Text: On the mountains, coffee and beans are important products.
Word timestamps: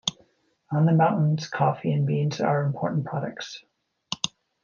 On 0.71 0.87
the 0.87 0.93
mountains, 0.93 1.47
coffee 1.47 1.91
and 1.91 2.07
beans 2.07 2.41
are 2.41 2.63
important 2.63 3.05
products. 3.05 3.63